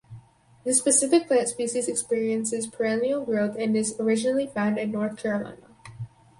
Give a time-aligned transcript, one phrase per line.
[0.63, 5.75] This specific plant species experiences perennial growth and is originally found in North Carolina.